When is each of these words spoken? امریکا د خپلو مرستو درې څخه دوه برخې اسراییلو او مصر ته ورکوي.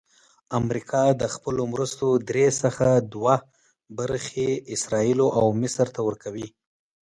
امریکا 0.59 1.03
د 1.21 1.23
خپلو 1.33 1.63
مرستو 1.73 2.07
درې 2.29 2.45
څخه 2.61 2.87
دوه 3.13 3.35
برخې 3.97 4.49
اسراییلو 4.75 5.27
او 5.39 5.45
مصر 5.61 5.87
ته 5.95 6.01
ورکوي. 6.07 6.47